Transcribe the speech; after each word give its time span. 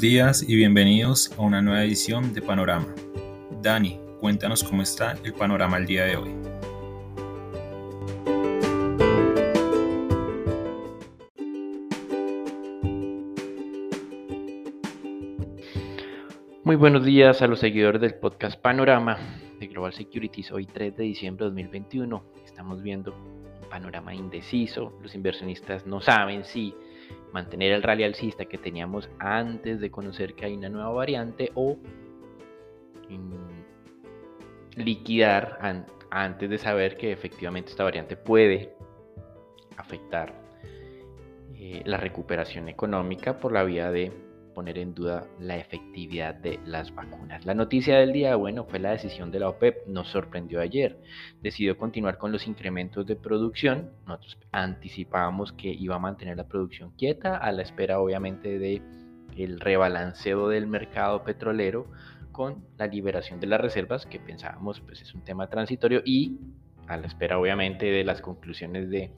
Días 0.00 0.42
y 0.48 0.56
bienvenidos 0.56 1.30
a 1.36 1.42
una 1.42 1.60
nueva 1.60 1.84
edición 1.84 2.32
de 2.32 2.40
Panorama. 2.40 2.86
Dani, 3.60 4.00
cuéntanos 4.18 4.64
cómo 4.64 4.80
está 4.80 5.14
el 5.24 5.34
panorama 5.34 5.76
el 5.76 5.84
día 5.84 6.06
de 6.06 6.16
hoy. 6.16 6.30
Muy 16.64 16.76
buenos 16.76 17.04
días 17.04 17.42
a 17.42 17.46
los 17.46 17.60
seguidores 17.60 18.00
del 18.00 18.14
podcast 18.14 18.58
Panorama 18.58 19.18
de 19.58 19.66
Global 19.66 19.92
Securities. 19.92 20.50
Hoy 20.50 20.64
3 20.64 20.96
de 20.96 21.04
diciembre 21.04 21.44
de 21.44 21.50
2021 21.50 22.24
estamos 22.46 22.82
viendo 22.82 23.14
un 23.62 23.68
panorama 23.68 24.14
indeciso. 24.14 24.98
Los 25.02 25.14
inversionistas 25.14 25.86
no 25.86 26.00
saben 26.00 26.44
si 26.44 26.74
mantener 27.32 27.72
el 27.72 27.82
rally 27.82 28.04
alcista 28.04 28.44
que 28.44 28.58
teníamos 28.58 29.08
antes 29.18 29.80
de 29.80 29.90
conocer 29.90 30.34
que 30.34 30.46
hay 30.46 30.54
una 30.54 30.68
nueva 30.68 30.90
variante 30.90 31.50
o 31.54 31.76
liquidar 34.76 35.58
antes 36.10 36.50
de 36.50 36.58
saber 36.58 36.96
que 36.96 37.12
efectivamente 37.12 37.70
esta 37.70 37.84
variante 37.84 38.16
puede 38.16 38.74
afectar 39.76 40.34
eh, 41.54 41.82
la 41.84 41.96
recuperación 41.96 42.68
económica 42.68 43.38
por 43.38 43.52
la 43.52 43.64
vía 43.64 43.90
de 43.90 44.12
poner 44.60 44.76
en 44.76 44.92
duda 44.92 45.26
la 45.38 45.56
efectividad 45.56 46.34
de 46.34 46.60
las 46.66 46.94
vacunas. 46.94 47.46
La 47.46 47.54
noticia 47.54 47.96
del 47.98 48.12
día, 48.12 48.36
bueno, 48.36 48.66
fue 48.66 48.78
la 48.78 48.90
decisión 48.90 49.30
de 49.30 49.40
la 49.40 49.48
OPEP, 49.48 49.86
nos 49.86 50.08
sorprendió 50.08 50.60
ayer. 50.60 51.00
Decidió 51.40 51.78
continuar 51.78 52.18
con 52.18 52.30
los 52.30 52.46
incrementos 52.46 53.06
de 53.06 53.16
producción. 53.16 53.90
Nosotros 54.06 54.36
anticipábamos 54.52 55.54
que 55.54 55.68
iba 55.68 55.96
a 55.96 55.98
mantener 55.98 56.36
la 56.36 56.46
producción 56.46 56.90
quieta 56.90 57.38
a 57.38 57.52
la 57.52 57.62
espera 57.62 58.00
obviamente 58.00 58.58
de 58.58 58.82
el 59.34 59.60
rebalanceo 59.60 60.50
del 60.50 60.66
mercado 60.66 61.24
petrolero 61.24 61.86
con 62.30 62.62
la 62.76 62.86
liberación 62.86 63.40
de 63.40 63.46
las 63.46 63.62
reservas 63.62 64.04
que 64.04 64.20
pensábamos 64.20 64.82
pues 64.82 65.00
es 65.00 65.14
un 65.14 65.22
tema 65.22 65.48
transitorio 65.48 66.02
y 66.04 66.38
a 66.86 66.98
la 66.98 67.06
espera 67.06 67.38
obviamente 67.38 67.86
de 67.86 68.04
las 68.04 68.20
conclusiones 68.20 68.90
de 68.90 69.10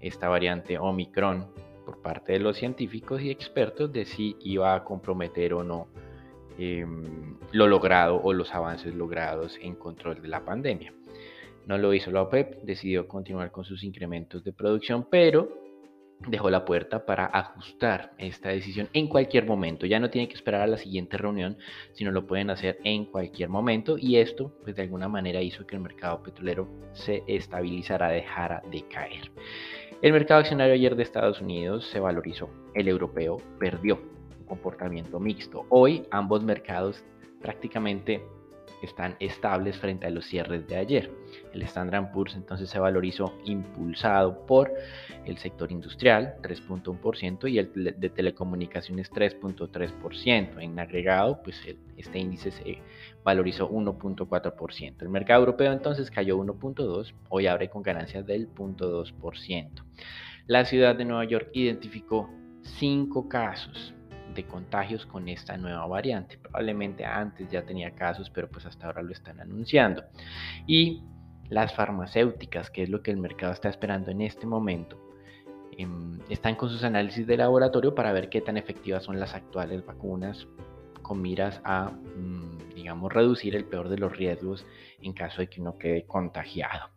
esta 0.00 0.28
variante 0.28 0.78
Omicron 0.78 1.69
parte 2.02 2.32
de 2.32 2.40
los 2.40 2.56
científicos 2.56 3.22
y 3.22 3.30
expertos 3.30 3.92
de 3.92 4.04
si 4.04 4.36
iba 4.40 4.74
a 4.74 4.84
comprometer 4.84 5.54
o 5.54 5.62
no 5.62 5.88
em, 6.58 7.36
lo 7.52 7.66
logrado 7.66 8.20
o 8.22 8.32
los 8.32 8.54
avances 8.54 8.94
logrados 8.94 9.58
en 9.62 9.74
control 9.74 10.20
de 10.20 10.28
la 10.28 10.44
pandemia. 10.44 10.92
No 11.66 11.78
lo 11.78 11.94
hizo 11.94 12.10
la 12.10 12.22
OPEP, 12.22 12.62
decidió 12.62 13.06
continuar 13.06 13.52
con 13.52 13.64
sus 13.64 13.84
incrementos 13.84 14.42
de 14.42 14.52
producción, 14.52 15.06
pero 15.10 15.60
dejó 16.26 16.50
la 16.50 16.64
puerta 16.64 17.06
para 17.06 17.26
ajustar 17.26 18.12
esta 18.18 18.50
decisión 18.50 18.88
en 18.92 19.08
cualquier 19.08 19.46
momento. 19.46 19.86
Ya 19.86 20.00
no 20.00 20.10
tiene 20.10 20.28
que 20.28 20.34
esperar 20.34 20.60
a 20.62 20.66
la 20.66 20.76
siguiente 20.76 21.16
reunión, 21.16 21.56
sino 21.92 22.10
lo 22.10 22.26
pueden 22.26 22.50
hacer 22.50 22.78
en 22.84 23.06
cualquier 23.06 23.48
momento 23.48 23.96
y 23.98 24.16
esto 24.16 24.52
pues 24.62 24.76
de 24.76 24.82
alguna 24.82 25.08
manera 25.08 25.40
hizo 25.40 25.66
que 25.66 25.76
el 25.76 25.82
mercado 25.82 26.22
petrolero 26.22 26.68
se 26.92 27.22
estabilizara, 27.26 28.08
dejara 28.08 28.62
de 28.70 28.82
caer. 28.82 29.30
El 30.02 30.14
mercado 30.14 30.40
accionario 30.40 30.72
ayer 30.72 30.96
de 30.96 31.02
Estados 31.02 31.42
Unidos 31.42 31.86
se 31.92 32.00
valorizó, 32.00 32.48
el 32.72 32.88
europeo 32.88 33.36
perdió 33.58 34.00
un 34.38 34.46
comportamiento 34.46 35.20
mixto. 35.20 35.66
Hoy 35.68 36.06
ambos 36.10 36.42
mercados 36.42 37.04
prácticamente 37.42 38.24
están 38.82 39.16
estables 39.20 39.76
frente 39.78 40.06
a 40.06 40.10
los 40.10 40.26
cierres 40.26 40.66
de 40.66 40.76
ayer. 40.76 41.10
El 41.52 41.62
Standard 41.62 42.12
Poor's 42.12 42.34
entonces 42.34 42.70
se 42.70 42.78
valorizó 42.78 43.34
impulsado 43.44 44.46
por 44.46 44.72
el 45.24 45.38
sector 45.38 45.70
industrial 45.70 46.36
3.1% 46.42 47.50
y 47.50 47.58
el 47.58 47.94
de 47.98 48.10
telecomunicaciones 48.10 49.10
3.3%. 49.12 50.62
En 50.62 50.78
agregado, 50.78 51.42
pues 51.42 51.60
este 51.96 52.18
índice 52.18 52.50
se 52.50 52.78
valorizó 53.24 53.70
1.4%. 53.70 55.02
El 55.02 55.08
mercado 55.08 55.40
europeo 55.40 55.72
entonces 55.72 56.10
cayó 56.10 56.38
1.2%, 56.38 57.12
hoy 57.28 57.46
abre 57.46 57.68
con 57.68 57.82
ganancias 57.82 58.26
del 58.26 58.52
0.2%. 58.54 59.84
La 60.46 60.64
ciudad 60.64 60.96
de 60.96 61.04
Nueva 61.04 61.24
York 61.24 61.50
identificó 61.52 62.30
cinco 62.62 63.28
casos 63.28 63.94
de 64.34 64.44
contagios 64.44 65.06
con 65.06 65.28
esta 65.28 65.56
nueva 65.56 65.86
variante. 65.86 66.38
Probablemente 66.38 67.04
antes 67.04 67.50
ya 67.50 67.62
tenía 67.62 67.92
casos, 67.92 68.30
pero 68.30 68.48
pues 68.48 68.66
hasta 68.66 68.86
ahora 68.86 69.02
lo 69.02 69.12
están 69.12 69.40
anunciando. 69.40 70.04
Y 70.66 71.02
las 71.48 71.74
farmacéuticas, 71.74 72.70
que 72.70 72.82
es 72.82 72.88
lo 72.88 73.02
que 73.02 73.10
el 73.10 73.16
mercado 73.16 73.52
está 73.52 73.68
esperando 73.68 74.10
en 74.10 74.20
este 74.20 74.46
momento, 74.46 74.96
em, 75.76 76.20
están 76.28 76.54
con 76.54 76.70
sus 76.70 76.84
análisis 76.84 77.26
de 77.26 77.36
laboratorio 77.36 77.94
para 77.94 78.12
ver 78.12 78.28
qué 78.28 78.40
tan 78.40 78.56
efectivas 78.56 79.04
son 79.04 79.18
las 79.18 79.34
actuales 79.34 79.84
vacunas 79.84 80.46
con 81.02 81.20
miras 81.20 81.60
a, 81.64 81.90
mm, 81.90 82.74
digamos, 82.74 83.12
reducir 83.12 83.56
el 83.56 83.64
peor 83.64 83.88
de 83.88 83.98
los 83.98 84.16
riesgos 84.16 84.64
en 85.00 85.12
caso 85.12 85.40
de 85.40 85.48
que 85.48 85.60
uno 85.60 85.76
quede 85.76 86.04
contagiado. 86.06 86.90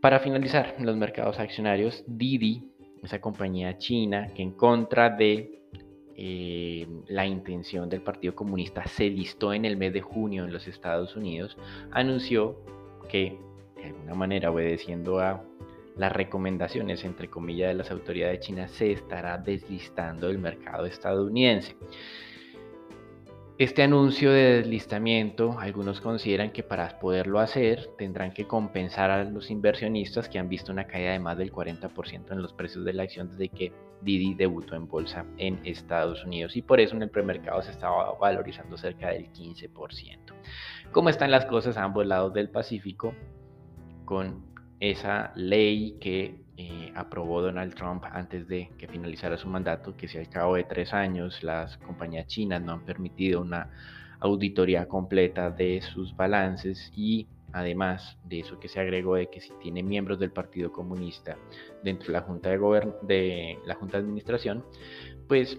Para 0.00 0.18
finalizar, 0.20 0.74
los 0.80 0.96
mercados 0.96 1.38
accionarios, 1.38 2.04
Didi, 2.06 2.72
esa 3.02 3.20
compañía 3.20 3.78
china 3.78 4.28
que 4.34 4.42
en 4.42 4.52
contra 4.52 5.10
de 5.10 5.65
eh, 6.18 6.86
la 7.08 7.26
intención 7.26 7.88
del 7.88 8.00
Partido 8.00 8.34
Comunista 8.34 8.86
se 8.86 9.10
listó 9.10 9.52
en 9.52 9.64
el 9.64 9.76
mes 9.76 9.92
de 9.92 10.00
junio 10.00 10.44
en 10.44 10.52
los 10.52 10.66
Estados 10.66 11.14
Unidos, 11.14 11.56
anunció 11.90 12.56
que, 13.08 13.38
de 13.76 13.84
alguna 13.84 14.14
manera 14.14 14.50
obedeciendo 14.50 15.20
a 15.20 15.44
las 15.96 16.12
recomendaciones, 16.12 17.04
entre 17.04 17.28
comillas, 17.28 17.68
de 17.68 17.74
las 17.74 17.90
autoridades 17.90 18.40
chinas, 18.40 18.70
se 18.70 18.92
estará 18.92 19.38
deslistando 19.38 20.28
del 20.28 20.38
mercado 20.38 20.86
estadounidense. 20.86 21.76
Este 23.58 23.82
anuncio 23.82 24.32
de 24.32 24.58
deslistamiento, 24.58 25.58
algunos 25.58 26.02
consideran 26.02 26.50
que 26.50 26.62
para 26.62 26.98
poderlo 26.98 27.40
hacer 27.40 27.88
tendrán 27.96 28.34
que 28.34 28.46
compensar 28.46 29.10
a 29.10 29.24
los 29.24 29.50
inversionistas 29.50 30.28
que 30.28 30.38
han 30.38 30.50
visto 30.50 30.72
una 30.72 30.86
caída 30.86 31.12
de 31.12 31.20
más 31.20 31.38
del 31.38 31.50
40% 31.50 32.32
en 32.32 32.42
los 32.42 32.52
precios 32.52 32.84
de 32.84 32.92
la 32.92 33.04
acción 33.04 33.30
desde 33.30 33.48
que 33.48 33.72
Didi 34.02 34.34
debutó 34.34 34.76
en 34.76 34.86
bolsa 34.86 35.24
en 35.38 35.58
Estados 35.64 36.22
Unidos 36.22 36.54
y 36.54 36.60
por 36.60 36.80
eso 36.80 36.96
en 36.96 37.02
el 37.04 37.08
premercado 37.08 37.62
se 37.62 37.70
estaba 37.70 38.12
valorizando 38.18 38.76
cerca 38.76 39.08
del 39.08 39.32
15%. 39.32 40.18
¿Cómo 40.92 41.08
están 41.08 41.30
las 41.30 41.46
cosas 41.46 41.78
a 41.78 41.84
ambos 41.84 42.06
lados 42.06 42.34
del 42.34 42.50
Pacífico 42.50 43.14
con 44.04 44.44
esa 44.80 45.32
ley 45.34 45.96
que 45.98 46.45
eh, 46.56 46.92
aprobó 46.94 47.42
Donald 47.42 47.74
Trump 47.74 48.04
antes 48.10 48.48
de 48.48 48.70
que 48.78 48.88
finalizara 48.88 49.36
su 49.36 49.48
mandato, 49.48 49.96
que 49.96 50.08
si 50.08 50.18
al 50.18 50.28
cabo 50.28 50.56
de 50.56 50.64
tres 50.64 50.92
años 50.94 51.42
las 51.42 51.76
compañías 51.78 52.26
chinas 52.26 52.62
no 52.62 52.72
han 52.72 52.84
permitido 52.84 53.42
una 53.42 53.70
auditoría 54.20 54.86
completa 54.88 55.50
de 55.50 55.82
sus 55.82 56.16
balances 56.16 56.90
y 56.96 57.26
además 57.52 58.18
de 58.24 58.40
eso 58.40 58.58
que 58.58 58.68
se 58.68 58.80
agregó 58.80 59.16
de 59.16 59.28
que 59.28 59.40
si 59.40 59.52
tiene 59.62 59.82
miembros 59.82 60.18
del 60.18 60.30
Partido 60.30 60.72
Comunista 60.72 61.36
dentro 61.82 62.06
de 62.08 62.12
la 62.14 62.22
Junta 62.22 62.50
de, 62.50 62.58
de 63.02 63.58
la 63.66 63.74
Junta 63.74 63.98
de 63.98 64.04
Administración, 64.04 64.64
pues 65.28 65.58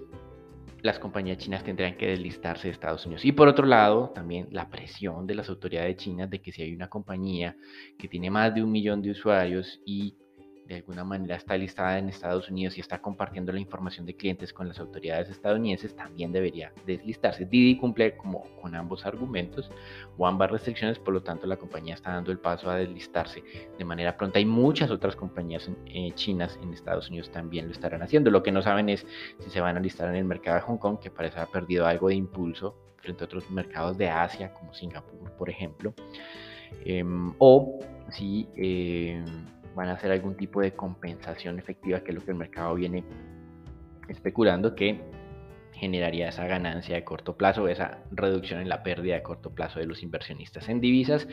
las 0.82 1.00
compañías 1.00 1.38
chinas 1.38 1.64
tendrían 1.64 1.98
que 1.98 2.08
deslistarse 2.08 2.68
de 2.68 2.74
Estados 2.74 3.06
Unidos. 3.06 3.26
Y 3.26 3.32
por 3.32 3.48
otro 3.48 3.66
lado, 3.66 4.10
también 4.14 4.48
la 4.52 4.70
presión 4.70 5.26
de 5.28 5.36
las 5.36 5.50
autoridades 5.50 5.98
chinas 5.98 6.30
de 6.30 6.40
que 6.42 6.52
si 6.52 6.62
hay 6.62 6.74
una 6.74 6.88
compañía 6.88 7.56
que 7.98 8.08
tiene 8.08 8.30
más 8.30 8.54
de 8.54 8.64
un 8.64 8.72
millón 8.72 9.02
de 9.02 9.12
usuarios 9.12 9.82
y 9.86 10.16
de 10.68 10.76
alguna 10.76 11.04
manera 11.04 11.36
está 11.36 11.58
listada 11.58 11.98
en 11.98 12.10
Estados 12.10 12.50
Unidos 12.50 12.78
y 12.78 12.82
está 12.82 13.00
compartiendo 13.00 13.52
la 13.54 13.60
información 13.60 14.06
de 14.06 14.16
clientes 14.16 14.52
con 14.52 14.68
las 14.68 14.80
autoridades 14.80 15.30
estadounidenses, 15.30 15.96
también 15.96 16.32
debería 16.32 16.74
deslistarse. 16.86 17.46
Didi 17.46 17.78
cumple 17.78 18.18
como 18.18 18.44
con 18.62 18.76
ambos 18.76 19.06
argumentos 19.06 19.72
o 20.18 20.28
ambas 20.28 20.52
restricciones, 20.52 21.00
por 21.00 21.14
lo 21.14 21.24
tanto 21.24 21.48
la 21.48 21.56
compañía 21.56 21.96
está 21.96 22.12
dando 22.12 22.32
el 22.32 22.40
paso 22.40 22.70
a 22.70 22.76
deslistarse 22.76 23.44
de 23.78 23.86
manera 23.86 24.18
pronta 24.18 24.40
y 24.40 24.46
muchas 24.46 24.92
otras 24.92 25.16
compañías 25.16 25.70
eh, 25.86 26.12
chinas 26.16 26.60
en 26.62 26.74
Estados 26.74 27.10
Unidos 27.10 27.32
también 27.32 27.68
lo 27.68 27.72
estarán 27.72 28.02
haciendo. 28.02 28.30
Lo 28.30 28.44
que 28.44 28.52
no 28.52 28.62
saben 28.62 28.90
es 28.90 29.06
si 29.40 29.50
se 29.50 29.62
van 29.62 29.78
a 29.78 29.80
listar 29.80 30.10
en 30.10 30.16
el 30.16 30.26
mercado 30.26 30.58
de 30.58 30.62
Hong 30.64 30.78
Kong, 30.78 31.00
que 31.00 31.10
parece 31.10 31.38
haber 31.38 31.52
perdido 31.52 31.86
algo 31.86 32.10
de 32.10 32.16
impulso 32.16 32.76
frente 32.98 33.24
a 33.24 33.26
otros 33.26 33.50
mercados 33.50 33.98
de 33.98 34.10
Asia, 34.10 34.52
como 34.52 34.74
Singapur, 34.74 35.32
por 35.38 35.50
ejemplo, 35.50 35.94
em, 36.84 37.34
o 37.38 37.80
si... 38.10 38.50
Eh, 38.58 39.24
van 39.78 39.90
a 39.90 39.94
hacer 39.94 40.12
algún 40.12 40.36
tipo 40.36 40.60
de 40.60 40.74
compensación 40.74 41.60
efectiva, 41.60 42.02
que 42.02 42.10
es 42.10 42.16
lo 42.16 42.26
que 42.26 42.32
el 42.32 42.38
mercado 42.38 42.74
viene 42.74 43.04
especulando 44.10 44.74
que 44.74 45.00
generaría 45.74 46.30
esa 46.30 46.48
ganancia 46.48 46.96
de 46.96 47.04
corto 47.04 47.38
plazo, 47.38 47.68
esa 47.68 48.00
reducción 48.10 48.60
en 48.60 48.70
la 48.70 48.82
pérdida 48.82 49.14
de 49.14 49.22
corto 49.22 49.52
plazo 49.52 49.80
de 49.80 49.86
los 49.86 50.02
inversionistas 50.02 50.68
en 50.70 50.82
divisas. 50.82 51.28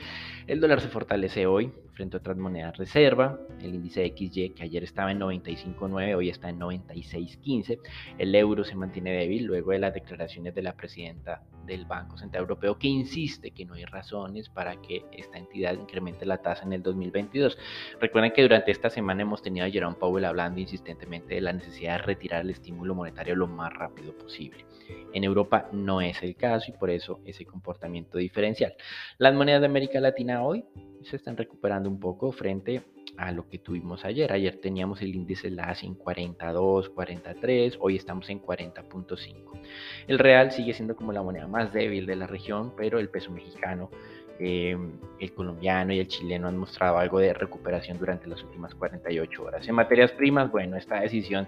El 0.47 0.61
dólar 0.61 0.83
se 0.83 0.89
fortalece 0.89 1.47
hoy 1.47 1.73
frente 1.95 2.19
a 2.19 2.21
otras 2.21 2.37
monedas 2.37 2.77
reserva. 2.77 3.41
El 3.63 3.77
índice 3.77 4.07
XY, 4.15 4.51
que 4.51 4.65
ayer 4.65 4.85
estaba 4.85 5.11
en 5.11 5.21
95.9, 5.21 6.15
hoy 6.15 6.29
está 6.29 6.51
en 6.51 6.61
96.15. 6.61 7.79
El 8.19 8.35
euro 8.35 8.65
se 8.65 8.75
mantiene 8.75 9.13
débil 9.13 9.45
luego 9.47 9.71
de 9.71 9.79
las 9.79 9.95
declaraciones 9.95 10.55
de 10.55 10.63
la 10.63 10.77
presidenta 10.77 11.43
del 11.67 11.85
Banco 11.85 12.17
Central 12.17 12.43
Europeo, 12.43 12.79
que 12.79 12.89
insiste 12.89 13.51
que 13.51 13.65
no 13.65 13.75
hay 13.75 13.85
razones 13.85 14.49
para 14.49 14.81
que 14.81 15.05
esta 15.13 15.39
entidad 15.39 15.75
incremente 15.75 16.27
la 16.27 16.39
tasa 16.39 16.65
en 16.65 16.73
el 16.73 16.83
2022. 16.83 17.59
Recuerden 18.01 18.33
que 18.33 18.43
durante 18.43 18.71
esta 18.71 18.91
semana 18.91 19.23
hemos 19.23 19.43
tenido 19.43 19.67
a 19.67 19.71
Jerome 19.71 19.97
Powell 19.97 20.25
hablando 20.25 20.61
insistentemente 20.61 21.35
de 21.35 21.41
la 21.41 21.53
necesidad 21.53 21.99
de 21.99 22.03
retirar 22.03 22.43
el 22.43 22.51
estímulo 22.51 22.95
monetario 22.95 23.37
lo 23.37 23.47
más 23.47 23.73
rápido 23.73 24.17
posible. 24.17 24.65
En 25.13 25.25
Europa 25.25 25.69
no 25.73 26.01
es 26.01 26.23
el 26.23 26.37
caso 26.37 26.71
y 26.71 26.79
por 26.79 26.91
eso 26.91 27.21
ese 27.25 27.45
comportamiento 27.45 28.19
diferencial. 28.19 28.75
Las 29.19 29.35
monedas 29.35 29.61
de 29.61 29.67
América 29.67 30.01
Latina 30.01 30.43
hoy 30.43 30.65
se 31.03 31.17
están 31.17 31.37
recuperando 31.37 31.89
un 31.89 32.01
poco 32.01 32.33
frente 32.33 32.83
a 33.17 33.33
lo 33.33 33.49
que 33.49 33.59
tuvimos 33.59 34.05
ayer. 34.05 34.33
Ayer 34.33 34.57
teníamos 34.57 35.03
el 35.03 35.15
índice 35.15 35.51
LAS 35.51 35.83
en 35.83 35.95
42, 35.95 36.91
43, 36.91 37.79
hoy 37.81 37.97
estamos 37.97 38.29
en 38.31 38.41
40.5. 38.41 39.61
El 40.07 40.19
real 40.19 40.53
sigue 40.53 40.75
siendo 40.75 40.97
como 40.97 41.13
la 41.13 41.23
moneda 41.23 41.47
más 41.47 41.73
débil 41.73 42.07
de 42.07 42.17
la 42.17 42.27
región, 42.27 42.73
pero 42.77 42.99
el 42.99 43.09
peso 43.09 43.31
mexicano, 43.31 43.91
em, 44.39 44.93
el 45.21 45.33
colombiano 45.33 45.93
y 45.93 46.01
el 46.01 46.09
chileno 46.09 46.49
han 46.49 46.57
mostrado 46.57 46.99
algo 46.99 47.19
de 47.19 47.33
recuperación 47.33 47.99
durante 47.99 48.27
las 48.27 48.43
últimas 48.43 48.75
48 48.75 49.45
horas. 49.45 49.69
En 49.69 49.75
materias 49.75 50.13
primas, 50.13 50.51
bueno, 50.51 50.77
esta 50.77 51.01
decisión 51.01 51.47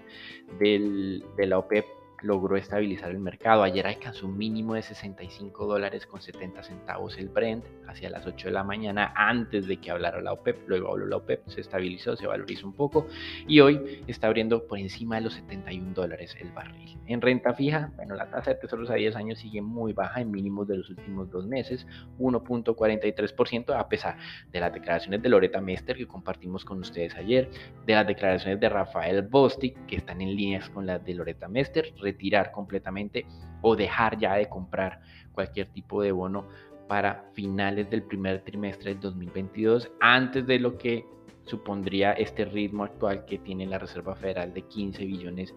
del, 0.58 1.24
de 1.36 1.46
la 1.46 1.58
OPEP 1.58 1.95
logró 2.22 2.56
estabilizar 2.56 3.10
el 3.10 3.18
mercado. 3.18 3.62
Ayer 3.62 3.86
alcanzó 3.86 4.26
un 4.26 4.36
mínimo 4.36 4.74
de 4.74 4.82
65 4.82 5.66
dólares 5.66 6.06
con 6.06 6.20
70 6.20 6.62
centavos 6.62 7.18
el 7.18 7.28
Brent 7.28 7.64
hacia 7.86 8.10
las 8.10 8.26
8 8.26 8.48
de 8.48 8.52
la 8.52 8.64
mañana 8.64 9.12
antes 9.14 9.66
de 9.66 9.76
que 9.78 9.90
hablara 9.90 10.20
la 10.20 10.32
OPEP. 10.32 10.68
Luego 10.68 10.90
habló 10.90 11.06
la 11.06 11.16
OPEP, 11.16 11.46
se 11.48 11.60
estabilizó, 11.60 12.16
se 12.16 12.26
valorizó 12.26 12.66
un 12.66 12.74
poco 12.74 13.06
y 13.46 13.60
hoy 13.60 14.02
está 14.06 14.26
abriendo 14.26 14.66
por 14.66 14.78
encima 14.78 15.16
de 15.16 15.22
los 15.22 15.34
71 15.34 15.94
dólares 15.94 16.36
el 16.40 16.50
barril. 16.50 16.98
En 17.06 17.20
renta 17.20 17.54
fija, 17.54 17.92
bueno, 17.96 18.14
la 18.14 18.30
tasa 18.30 18.52
de 18.52 18.56
tesoros 18.56 18.90
a 18.90 18.94
10 18.94 19.16
años 19.16 19.38
sigue 19.38 19.62
muy 19.62 19.92
baja 19.92 20.20
en 20.20 20.30
mínimos 20.30 20.66
de 20.66 20.78
los 20.78 20.90
últimos 20.90 21.30
dos 21.30 21.46
meses, 21.46 21.86
1.43% 22.18 23.78
a 23.78 23.88
pesar 23.88 24.16
de 24.50 24.60
las 24.60 24.72
declaraciones 24.72 25.22
de 25.22 25.28
Loreta 25.28 25.60
Mester 25.60 25.96
que 25.96 26.06
compartimos 26.06 26.64
con 26.64 26.78
ustedes 26.78 27.14
ayer, 27.16 27.50
de 27.84 27.94
las 27.94 28.06
declaraciones 28.06 28.60
de 28.60 28.68
Rafael 28.68 29.22
Bostic 29.22 29.86
que 29.86 29.96
están 29.96 30.20
en 30.20 30.34
líneas 30.34 30.68
con 30.70 30.86
las 30.86 31.04
de 31.04 31.14
Loreta 31.14 31.48
Mester 31.48 31.92
retirar 32.06 32.52
completamente 32.52 33.26
o 33.62 33.74
dejar 33.74 34.18
ya 34.18 34.34
de 34.34 34.48
comprar 34.48 35.00
cualquier 35.32 35.66
tipo 35.72 36.02
de 36.02 36.12
bono 36.12 36.46
para 36.88 37.30
finales 37.34 37.90
del 37.90 38.02
primer 38.02 38.42
trimestre 38.42 38.92
del 38.92 39.00
2022, 39.00 39.90
antes 40.00 40.46
de 40.46 40.58
lo 40.58 40.78
que 40.78 41.04
supondría 41.44 42.12
este 42.12 42.44
ritmo 42.44 42.84
actual 42.84 43.24
que 43.24 43.38
tiene 43.38 43.66
la 43.66 43.78
Reserva 43.78 44.14
Federal 44.14 44.52
de 44.52 44.62
15 44.62 45.04
billones 45.04 45.54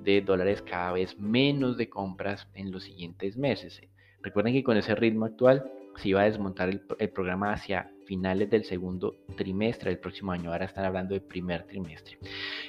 de 0.00 0.20
dólares 0.20 0.62
cada 0.62 0.92
vez 0.92 1.18
menos 1.18 1.76
de 1.76 1.88
compras 1.88 2.48
en 2.54 2.70
los 2.70 2.84
siguientes 2.84 3.36
meses. 3.36 3.80
Recuerden 4.22 4.54
que 4.54 4.62
con 4.62 4.76
ese 4.76 4.94
ritmo 4.94 5.24
actual 5.24 5.70
se 5.98 6.08
iba 6.08 6.22
a 6.22 6.24
desmontar 6.24 6.68
el, 6.68 6.82
el 6.98 7.10
programa 7.10 7.52
hacia 7.52 7.90
finales 8.08 8.48
del 8.48 8.64
segundo 8.64 9.16
trimestre 9.36 9.90
del 9.90 9.98
próximo 9.98 10.32
año. 10.32 10.50
Ahora 10.50 10.64
están 10.64 10.86
hablando 10.86 11.12
del 11.14 11.22
primer 11.22 11.64
trimestre. 11.64 12.18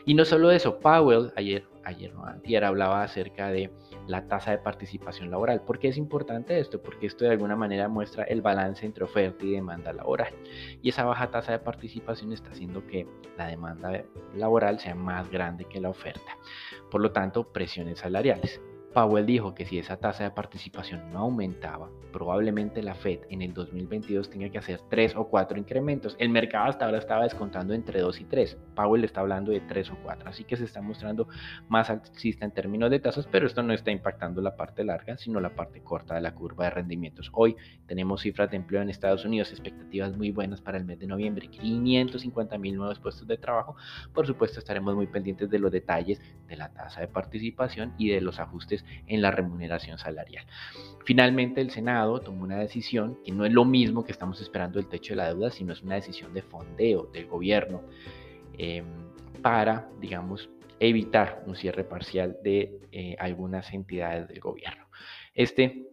Y 0.06 0.14
no 0.14 0.26
solo 0.26 0.52
eso, 0.52 0.80
Powell 0.80 1.32
ayer, 1.38 1.64
ayer 1.86 2.14
no, 2.14 2.26
antier 2.26 2.66
hablaba 2.66 3.04
acerca 3.04 3.50
de 3.50 3.72
la 4.08 4.28
tasa 4.28 4.52
de 4.52 4.58
participación 4.58 5.32
laboral. 5.32 5.62
¿Por 5.62 5.80
qué 5.80 5.88
es 5.88 5.98
importante 5.98 6.60
esto? 6.60 6.82
Porque 6.82 7.08
esto 7.08 7.24
de 7.24 7.32
alguna 7.32 7.56
manera 7.56 7.88
muestra 7.88 8.26
el 8.26 8.42
balance 8.42 8.86
entre 8.86 9.06
oferta 9.06 9.46
y 9.46 9.52
demanda 9.52 9.94
laboral. 9.94 10.34
Y 10.82 10.90
esa 10.90 11.06
baja 11.06 11.32
tasa 11.32 11.54
de 11.54 11.60
participación 11.60 12.34
está 12.34 12.52
haciendo 12.52 12.86
que 12.86 13.08
la 13.38 13.48
demanda 13.48 14.04
laboral 14.36 14.80
sea 14.80 14.96
más 14.96 15.32
grande 15.32 15.64
que 15.66 15.80
la 15.80 15.90
oferta. 15.90 16.38
Por 16.92 17.00
lo 17.00 17.12
tanto, 17.12 17.46
presiones 17.54 18.00
salariales. 18.00 18.60
Powell 19.00 19.26
dijo 19.26 19.56
que 19.56 19.66
si 19.66 19.80
esa 19.80 19.96
tasa 19.96 20.26
de 20.26 20.32
participación 20.32 21.14
no 21.14 21.20
aumentaba, 21.20 21.90
probablemente 22.12 22.84
la 22.84 22.96
Fed 22.96 23.20
en 23.30 23.42
el 23.42 23.54
2022 23.54 24.30
tenga 24.30 24.50
que 24.50 24.58
hacer 24.58 24.82
3 24.90 25.16
o 25.16 25.30
4 25.30 25.58
incrementos. 25.58 26.18
El 26.20 26.28
mercado 26.28 26.66
hasta 26.66 26.84
ahora 26.84 26.98
estaba 26.98 27.24
descontando 27.24 27.74
entre 27.74 28.02
2 28.02 28.20
y 28.20 28.26
3. 28.26 28.58
Powell 28.76 29.06
está 29.06 29.22
hablando 29.22 29.54
de 29.54 29.62
3 29.62 29.92
o 29.92 29.98
4, 30.04 30.28
así 30.28 30.44
que 30.44 30.58
se 30.58 30.66
está 30.66 30.82
mostrando 30.82 31.30
más 31.70 31.90
alcista 31.90 32.44
en 32.44 32.52
términos 32.52 32.92
de 32.92 33.00
tasas, 33.00 33.26
pero 33.32 33.48
esto 33.48 33.64
no 33.64 33.72
está 33.72 33.90
impactando 33.90 34.42
la 34.42 34.58
parte 34.58 34.84
larga, 34.84 35.18
sino 35.18 35.40
la 35.40 35.56
parte 35.56 35.82
corta 35.82 36.16
de 36.16 36.22
la 36.22 36.36
curva 36.36 36.66
de 36.66 36.72
rendimientos. 36.72 37.32
Hoy 37.34 37.56
tenemos 37.88 38.20
cifras 38.20 38.52
de 38.52 38.58
empleo 38.58 38.82
en 38.82 38.90
Estados 38.90 39.24
Unidos, 39.24 39.52
expectativas 39.52 40.18
muy 40.18 40.32
buenas 40.32 40.60
para 40.60 40.78
el 40.78 40.84
mes 40.84 41.00
de 41.00 41.08
noviembre, 41.08 41.48
550 41.48 42.58
mil 42.58 42.76
nuevos 42.76 43.00
puestos 43.00 43.26
de 43.26 43.38
trabajo. 43.38 43.78
Por 44.14 44.28
supuesto, 44.28 44.60
estaremos 44.60 44.94
muy 44.94 45.08
pendientes 45.08 45.50
de 45.50 45.60
los 45.60 45.72
detalles 45.72 46.22
de 46.50 46.58
la 46.58 46.74
tasa 46.74 47.00
de 47.00 47.08
participación 47.08 47.94
y 47.98 48.10
de 48.10 48.20
los 48.20 48.42
ajustes 48.42 48.84
en 49.08 49.22
la 49.22 49.32
remuneración 49.32 49.98
salarial. 49.98 50.46
Finalmente, 51.06 51.62
el 51.62 51.72
Senado 51.72 52.20
tomó 52.20 52.44
una 52.44 52.58
decisión 52.58 53.18
que 53.24 53.32
no 53.32 53.46
es 53.46 53.52
lo 53.52 53.66
mismo 53.66 54.04
que 54.04 54.12
estamos 54.12 54.42
esperando 54.42 54.80
el 54.80 54.88
techo 54.88 55.14
de 55.14 55.18
la 55.18 55.28
deuda, 55.28 55.50
sino 55.52 55.74
es 55.74 55.82
una 55.82 55.96
decisión 55.96 56.34
de 56.34 56.42
fondeo 56.42 57.10
del 57.14 57.28
gobierno 57.28 57.84
em, 58.58 58.86
para, 59.42 59.90
digamos, 60.00 60.50
evitar 60.80 61.44
un 61.46 61.56
cierre 61.56 61.84
parcial 61.84 62.38
de 62.44 62.80
eh, 62.92 63.16
algunas 63.20 63.74
entidades 63.74 64.28
del 64.28 64.40
gobierno. 64.40 64.88
Este 65.34 65.90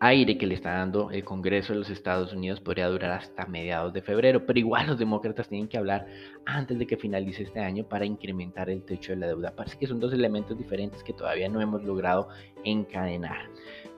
aire 0.00 0.38
que 0.38 0.46
le 0.46 0.54
está 0.54 0.74
dando 0.74 1.10
el 1.10 1.24
Congreso 1.24 1.72
de 1.72 1.80
los 1.80 1.90
Estados 1.90 2.32
Unidos 2.32 2.60
podría 2.60 2.88
durar 2.88 3.12
hasta 3.12 3.46
mediados 3.46 3.92
de 3.92 4.02
febrero, 4.02 4.46
pero 4.46 4.58
igual 4.58 4.86
los 4.86 4.98
demócratas 4.98 5.48
tienen 5.48 5.68
que 5.68 5.78
hablar 5.78 6.06
antes 6.46 6.78
de 6.78 6.86
que 6.86 6.96
finalice 6.96 7.42
este 7.42 7.60
año 7.60 7.84
para 7.84 8.04
incrementar 8.04 8.70
el 8.70 8.84
techo 8.84 9.12
de 9.12 9.18
la 9.18 9.26
deuda. 9.26 9.56
Parece 9.56 9.78
que 9.78 9.86
son 9.86 10.00
dos 10.00 10.12
elementos 10.12 10.56
diferentes 10.56 11.02
que 11.02 11.12
todavía 11.12 11.48
no 11.48 11.60
hemos 11.60 11.82
logrado 11.82 12.28
encadenar. 12.64 13.50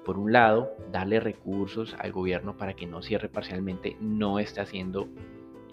Por 0.04 0.18
un 0.18 0.32
lado, 0.32 0.70
darle 0.90 1.20
recursos 1.20 1.94
al 1.98 2.12
gobierno 2.12 2.56
para 2.56 2.74
que 2.74 2.86
no 2.86 3.02
cierre 3.02 3.28
parcialmente 3.28 3.96
no 4.00 4.38
está 4.38 4.62
haciendo 4.62 5.08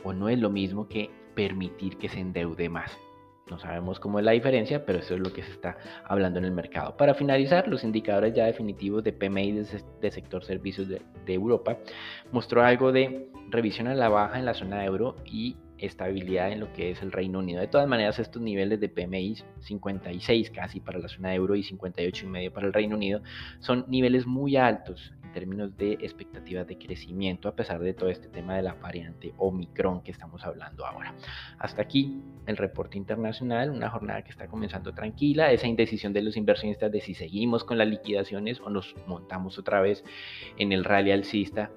o 0.03 0.13
no 0.13 0.29
es 0.29 0.39
lo 0.39 0.49
mismo 0.49 0.87
que 0.87 1.09
permitir 1.35 1.97
que 1.97 2.09
se 2.09 2.19
endeude 2.19 2.67
más. 2.67 3.06
No 3.49 3.59
sabemos 3.59 3.99
cómo 3.99 4.19
es 4.19 4.25
la 4.25 4.31
diferencia, 4.31 4.85
pero 4.85 4.99
eso 4.99 5.15
es 5.15 5.19
lo 5.19 5.31
que 5.31 5.43
se 5.43 5.51
está 5.51 5.77
hablando 6.05 6.39
en 6.39 6.45
el 6.45 6.51
mercado. 6.51 6.97
Para 6.97 7.13
finalizar, 7.13 7.67
los 7.67 7.83
indicadores 7.83 8.33
ya 8.33 8.45
definitivos 8.45 9.03
de 9.03 9.13
PMI 9.13 9.63
de, 10.01 10.11
sector 10.11 10.43
servicios 10.43 10.87
de, 10.87 11.01
Europa 11.27 11.77
mostró 12.31 12.63
algo 12.63 12.91
de 12.91 13.29
revisión 13.49 13.87
a 13.87 13.95
la 13.95 14.09
baja 14.09 14.39
en 14.39 14.45
la 14.45 14.53
zona 14.53 14.83
euro 14.85 15.15
y 15.25 15.57
estabilidad 15.79 16.51
en 16.51 16.59
lo 16.59 16.73
que 16.73 16.91
es 16.91 17.01
el 17.01 17.11
Reino 17.11 17.39
Unido. 17.39 17.59
De 17.59 17.67
todas 17.67 17.87
maneras, 17.87 18.19
estos 18.19 18.41
niveles 18.41 18.79
de 18.79 18.89
PMI 18.89 19.37
56 19.59 20.51
casi 20.51 20.79
para 20.79 20.99
la 20.99 21.07
zona 21.07 21.33
euro 21.33 21.55
y 21.55 21.63
58 21.63 22.25
y 22.25 22.29
medio 22.29 22.53
para 22.53 22.67
el 22.67 22.73
Reino 22.73 22.95
Unido 22.95 23.21
son 23.59 23.85
niveles 23.87 24.25
muy 24.25 24.55
altos 24.55 25.13
en 25.23 25.31
términos 25.31 25.75
de 25.77 25.93
expectativas 25.93 26.67
de 26.67 26.77
crecimiento 26.77 27.47
a 27.47 27.55
pesar 27.55 27.79
de 27.79 27.93
todo 27.93 28.09
este 28.09 28.27
tema 28.27 28.55
de 28.55 28.63
la 28.63 28.73
variante 28.73 29.33
Omicron 29.37 30.01
que 30.01 30.11
estamos 30.11 30.43
hablando 30.45 30.85
ahora. 30.85 31.13
Hasta 31.59 31.81
aquí 31.81 32.21
el 32.45 32.57
reporte 32.57 32.97
internacional, 32.97 33.69
una 33.69 33.89
jornada 33.89 34.23
que 34.23 34.31
está 34.31 34.47
comenzando 34.47 34.93
tranquila, 34.93 35.51
esa 35.51 35.67
indecisión 35.67 36.13
de 36.13 36.21
los 36.21 36.37
inversionistas 36.37 36.91
de 36.91 37.01
si 37.01 37.13
seguimos 37.13 37.63
con 37.63 37.77
las 37.77 37.87
liquidaciones 37.87 38.59
o 38.61 38.69
nos 38.69 38.95
montamos 39.05 39.57
otra 39.59 39.81
vez 39.81 40.03
en 40.57 40.71
el 40.71 40.83
rally 40.83 41.11
alcista 41.11 41.71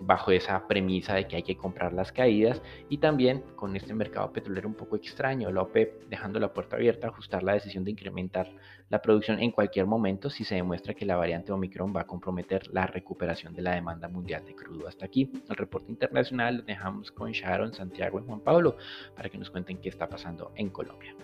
bajo 0.00 0.30
esa 0.30 0.66
premisa 0.66 1.14
de 1.14 1.26
que 1.26 1.36
hay 1.36 1.42
que 1.42 1.56
comprar 1.56 1.92
las 1.92 2.12
caídas 2.12 2.62
y 2.88 2.98
también 2.98 3.42
con 3.56 3.76
este 3.76 3.94
mercado 3.94 4.32
petrolero 4.32 4.68
un 4.68 4.74
poco 4.74 4.96
extraño, 4.96 5.50
la 5.50 5.62
OPEP 5.62 6.08
dejando 6.08 6.38
la 6.40 6.52
puerta 6.52 6.76
abierta 6.76 7.06
a 7.06 7.10
ajustar 7.10 7.42
la 7.42 7.54
decisión 7.54 7.84
de 7.84 7.92
incrementar 7.92 8.50
la 8.88 9.00
producción 9.00 9.40
en 9.40 9.52
cualquier 9.52 9.86
momento 9.86 10.30
si 10.30 10.44
se 10.44 10.56
demuestra 10.56 10.94
que 10.94 11.06
la 11.06 11.16
variante 11.16 11.52
Omicron 11.52 11.94
va 11.94 12.02
a 12.02 12.06
comprometer 12.06 12.68
la 12.72 12.86
recuperación 12.86 13.54
de 13.54 13.62
la 13.62 13.74
demanda 13.74 14.08
mundial 14.08 14.44
de 14.44 14.54
crudo. 14.54 14.88
Hasta 14.88 15.06
aquí 15.06 15.30
el 15.48 15.56
reporte 15.56 15.90
internacional 15.90 16.58
lo 16.58 16.62
dejamos 16.62 17.12
con 17.12 17.30
Sharon, 17.30 17.72
Santiago 17.72 18.20
y 18.20 18.26
Juan 18.26 18.40
Pablo 18.40 18.76
para 19.14 19.28
que 19.28 19.38
nos 19.38 19.50
cuenten 19.50 19.78
qué 19.78 19.88
está 19.88 20.08
pasando 20.08 20.52
en 20.56 20.70
Colombia. 20.70 21.14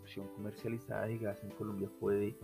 Producción 0.00 0.26
comercializada 0.34 1.06
de 1.06 1.18
gas 1.18 1.44
en 1.44 1.50
Colombia 1.50 1.88
fue 2.00 2.16
de 2.16 2.34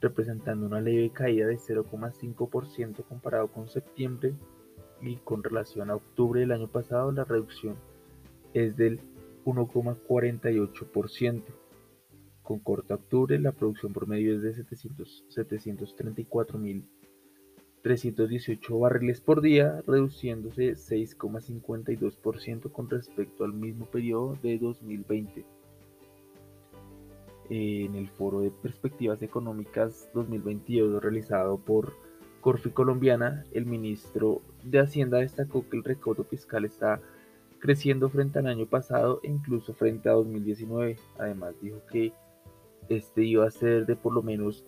representando 0.02 0.66
una 0.66 0.82
leve 0.82 1.12
caída 1.12 1.48
de 1.48 1.58
0,5% 1.58 3.06
comparado 3.06 3.48
con 3.48 3.70
septiembre 3.70 4.36
y 5.02 5.16
con 5.18 5.44
relación 5.44 5.90
a 5.90 5.96
octubre 5.96 6.42
del 6.42 6.52
año 6.52 6.68
pasado 6.68 7.12
la 7.12 7.24
reducción 7.24 7.76
es 8.54 8.76
del 8.76 9.00
1,48%. 9.46 11.63
Con 12.44 12.60
corta 12.60 12.96
octubre 12.96 13.40
la 13.40 13.54
producción 13.54 13.94
promedio 13.94 14.36
es 14.36 14.42
de 14.42 14.54
734.000 14.54 16.84
318 17.84 18.80
barriles 18.80 19.20
por 19.20 19.42
día, 19.42 19.84
reduciéndose 19.86 20.72
6,52% 20.72 22.72
con 22.72 22.90
respecto 22.90 23.44
al 23.44 23.54
mismo 23.54 23.86
periodo 23.88 24.38
de 24.42 24.58
2020. 24.58 25.46
En 27.50 27.96
el 27.96 28.08
Foro 28.08 28.40
de 28.40 28.52
Perspectivas 28.52 29.22
Económicas 29.22 30.10
2022 30.14 31.04
realizado 31.04 31.58
por 31.58 31.94
Corfi 32.40 32.70
Colombiana, 32.70 33.44
el 33.52 33.66
ministro 33.66 34.42
de 34.64 34.80
Hacienda 34.80 35.18
destacó 35.18 35.68
que 35.68 35.76
el 35.76 35.84
recaudo 35.84 36.24
fiscal 36.24 36.64
está 36.64 37.02
creciendo 37.60 38.10
frente 38.10 38.40
al 38.40 38.48
año 38.48 38.66
pasado 38.66 39.20
e 39.24 39.30
incluso 39.30 39.74
frente 39.74 40.08
a 40.08 40.14
2019. 40.14 40.96
Además 41.20 41.54
dijo 41.62 41.82
que 41.92 42.14
este 42.90 43.24
iba 43.24 43.48
a 43.48 43.52
ser 43.52 43.86
de 43.86 43.96
por 43.96 44.14
lo 44.14 44.22
menos 44.22 44.66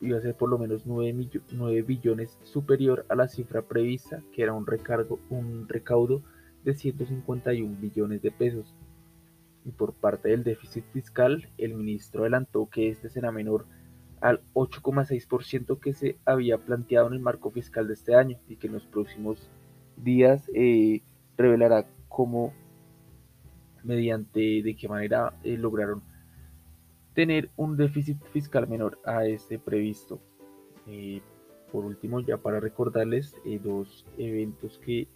iba 0.00 0.18
a 0.18 0.20
ser 0.20 0.34
por 0.34 0.48
lo 0.48 0.58
menos 0.58 0.86
9, 0.86 1.82
billones 1.82 2.38
superior 2.42 3.04
a 3.08 3.16
la 3.16 3.28
cifra 3.28 3.62
prevista, 3.62 4.22
que 4.32 4.42
era 4.42 4.52
un, 4.52 4.66
recargo, 4.66 5.18
un 5.28 5.68
recaudo 5.68 6.22
de 6.64 6.74
151 6.74 7.76
billones 7.80 8.22
de 8.22 8.30
pesos. 8.30 8.74
Y 9.64 9.72
por 9.72 9.94
parte 9.94 10.28
del 10.28 10.44
déficit 10.44 10.84
fiscal, 10.92 11.50
el 11.58 11.74
ministro 11.74 12.22
adelantó 12.22 12.68
que 12.70 12.88
este 12.88 13.08
será 13.08 13.32
menor 13.32 13.66
al 14.20 14.40
8,6% 14.54 15.78
que 15.80 15.94
se 15.94 16.18
había 16.24 16.58
planteado 16.58 17.08
en 17.08 17.14
el 17.14 17.20
marco 17.20 17.50
fiscal 17.50 17.86
de 17.86 17.94
este 17.94 18.14
año 18.14 18.38
y 18.48 18.56
que 18.56 18.66
en 18.66 18.74
los 18.74 18.86
próximos 18.86 19.48
días 19.96 20.48
eh, 20.54 21.02
revelará 21.36 21.86
cómo, 22.08 22.52
mediante 23.84 24.62
de 24.62 24.76
qué 24.76 24.88
manera 24.88 25.34
eh, 25.44 25.56
lograron 25.56 26.02
tener 27.18 27.50
un 27.56 27.76
déficit 27.76 28.16
fiscal 28.32 28.68
menor 28.68 29.00
a 29.04 29.26
este 29.26 29.58
previsto. 29.58 30.20
Eh, 30.86 31.20
por 31.72 31.84
último, 31.84 32.20
ya 32.20 32.36
para 32.36 32.60
recordarles 32.60 33.34
eh, 33.44 33.58
dos 33.60 34.06
eventos 34.18 34.78
que 34.78 35.08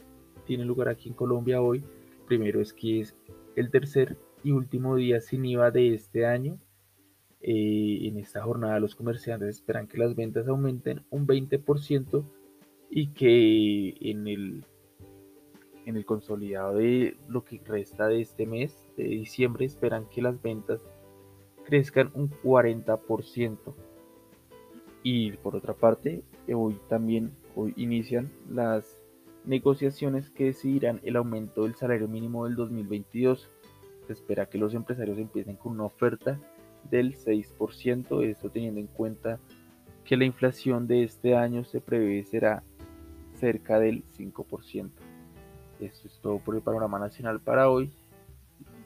tienen 0.44 0.66
lugar 0.66 0.88
aquí 0.88 1.10
en 1.10 1.14
Colombia 1.14 1.62
hoy. 1.62 1.84
Primero 2.26 2.60
es 2.60 2.72
que 2.72 3.02
es 3.02 3.14
el 3.54 3.70
tercer 3.70 4.18
y 4.42 4.50
último 4.50 4.96
día 4.96 5.20
sin 5.20 5.44
IVA 5.44 5.70
de 5.70 5.94
este 5.94 6.26
año. 6.26 6.58
Eh, 7.40 8.00
en 8.08 8.18
esta 8.18 8.42
jornada 8.42 8.80
los 8.80 8.96
comerciantes 8.96 9.50
esperan 9.50 9.86
que 9.86 9.98
las 9.98 10.16
ventas 10.16 10.48
aumenten 10.48 11.04
un 11.10 11.24
20% 11.28 12.24
y 12.90 13.12
que 13.12 13.94
en 14.00 14.26
el, 14.26 14.66
en 15.86 15.96
el 15.96 16.04
consolidado 16.04 16.78
de 16.78 17.16
lo 17.28 17.44
que 17.44 17.62
resta 17.64 18.08
de 18.08 18.22
este 18.22 18.44
mes 18.44 18.90
de 18.96 19.04
diciembre 19.04 19.66
esperan 19.66 20.08
que 20.08 20.20
las 20.20 20.42
ventas 20.42 20.84
crezcan 21.64 22.10
un 22.14 22.30
40%. 22.30 23.74
Y 25.02 25.32
por 25.32 25.56
otra 25.56 25.74
parte, 25.74 26.22
hoy 26.52 26.78
también 26.88 27.32
hoy 27.56 27.72
inician 27.76 28.30
las 28.48 28.98
negociaciones 29.44 30.30
que 30.30 30.44
decidirán 30.44 31.00
el 31.02 31.16
aumento 31.16 31.64
del 31.64 31.74
salario 31.74 32.08
mínimo 32.08 32.44
del 32.44 32.54
2022. 32.54 33.50
Se 34.06 34.12
espera 34.12 34.46
que 34.46 34.58
los 34.58 34.74
empresarios 34.74 35.18
empiecen 35.18 35.56
con 35.56 35.72
una 35.72 35.84
oferta 35.84 36.38
del 36.90 37.14
6%, 37.14 38.24
esto 38.24 38.50
teniendo 38.50 38.80
en 38.80 38.86
cuenta 38.86 39.38
que 40.04 40.16
la 40.16 40.24
inflación 40.24 40.86
de 40.86 41.04
este 41.04 41.36
año 41.36 41.64
se 41.64 41.80
prevé 41.80 42.24
será 42.24 42.62
cerca 43.34 43.78
del 43.78 44.04
5%. 44.16 44.90
Esto 45.80 46.08
es 46.08 46.20
todo 46.20 46.38
por 46.38 46.54
el 46.54 46.62
panorama 46.62 46.98
nacional 46.98 47.40
para 47.40 47.68
hoy. 47.68 47.90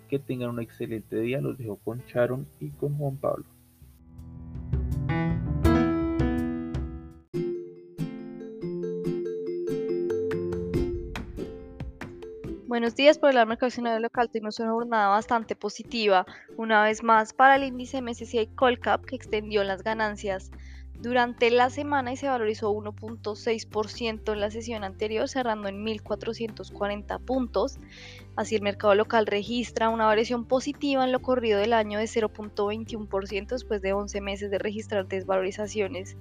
Que 0.09 0.19
tengan 0.19 0.51
un 0.51 0.61
excelente 0.61 1.19
día. 1.21 1.41
Los 1.41 1.59
dejo 1.59 1.77
con 1.77 2.03
Sharon 2.07 2.47
y 2.61 2.71
con 2.71 2.97
Juan 2.97 3.17
Pablo. 3.17 3.45
Buenos 12.77 12.95
días 12.95 13.19
por 13.19 13.31
el 13.31 13.47
mercado 13.47 13.69
accionario 13.69 14.01
local. 14.01 14.29
Tuvimos 14.29 14.61
una 14.61 14.73
jornada 14.73 15.09
bastante 15.09 15.57
positiva, 15.57 16.27
una 16.59 16.83
vez 16.83 17.03
más 17.03 17.33
para 17.33 17.57
el 17.57 17.65
índice 17.65 18.03
MSCI 18.03 18.49
Colcap 18.55 19.03
que 19.05 19.17
extendió 19.17 19.65
las 19.65 19.83
ganancias 19.83 20.51
durante 21.01 21.51
la 21.51 21.71
semana 21.71 22.13
y 22.13 22.17
se 22.17 22.29
valorizó 22.29 22.73
1.6% 22.73 24.33
en 24.33 24.41
la 24.41 24.51
sesión 24.51 24.85
anterior, 24.85 25.27
cerrando 25.29 25.69
en 25.69 25.85
1.440 25.87 27.19
puntos. 27.21 27.79
Así 28.37 28.55
el 28.55 28.63
mercado 28.63 28.95
local 28.95 29.27
registra 29.27 29.89
una 29.89 30.05
variación 30.05 30.45
positiva 30.45 31.03
en 31.05 31.11
lo 31.11 31.23
corrido 31.23 31.59
del 31.59 31.73
año 31.73 31.99
de 31.99 32.05
0.21% 32.05 33.49
después 33.49 33.81
de 33.81 33.95
11 33.95 34.21
meses 34.21 34.51
de 34.51 34.59
registrar 34.59 35.09
desvalorizaciones 35.09 36.17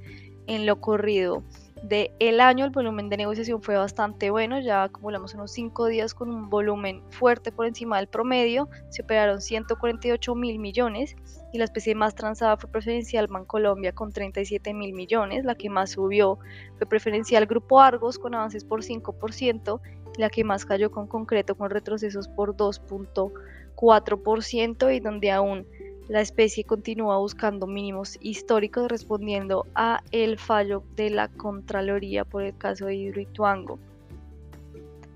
en 0.47 0.65
lo 0.65 0.79
corrido 0.79 1.43
del 1.83 2.11
el 2.19 2.39
año. 2.39 2.63
El 2.63 2.71
volumen 2.71 3.09
de 3.09 3.17
negociación 3.17 3.61
fue 3.61 3.75
bastante 3.75 4.29
bueno, 4.29 4.61
ya 4.61 4.83
acumulamos 4.83 5.33
unos 5.33 5.51
5 5.51 5.87
días 5.87 6.13
con 6.13 6.29
un 6.29 6.49
volumen 6.49 7.03
fuerte 7.09 7.51
por 7.51 7.65
encima 7.65 7.97
del 7.97 8.07
promedio, 8.07 8.69
se 8.89 9.01
operaron 9.01 9.41
148 9.41 10.35
mil 10.35 10.57
millones 10.57 11.17
y 11.51 11.57
la 11.57 11.65
especie 11.65 11.95
más 11.95 12.15
transada 12.15 12.55
fue 12.55 12.69
preferencial 12.69 13.27
Bancolombia 13.27 13.93
con 13.93 14.11
37 14.11 14.73
mil 14.73 14.93
millones, 14.93 15.43
la 15.43 15.55
que 15.55 15.69
más 15.69 15.91
subió 15.91 16.39
fue 16.77 16.87
preferencial 16.87 17.45
Grupo 17.45 17.81
Argos 17.81 18.17
con 18.17 18.35
avances 18.35 18.63
por 18.63 18.83
5%, 18.83 19.81
la 20.17 20.29
que 20.29 20.43
más 20.43 20.65
cayó 20.65 20.91
con 20.91 21.07
concreto 21.07 21.55
con 21.55 21.69
retrocesos 21.69 22.27
por 22.27 22.55
2.4% 22.55 24.95
y 24.95 24.99
donde 24.99 25.31
aún 25.31 25.65
la 26.07 26.21
especie 26.21 26.63
continúa 26.63 27.17
buscando 27.17 27.65
mínimos 27.65 28.17
históricos 28.21 28.89
respondiendo 28.89 29.65
a 29.73 30.03
el 30.11 30.37
fallo 30.37 30.83
de 30.95 31.09
la 31.09 31.29
Contraloría 31.29 32.25
por 32.25 32.43
el 32.43 32.55
caso 32.57 32.85
de 32.85 32.95
Hidroituango. 32.95 33.79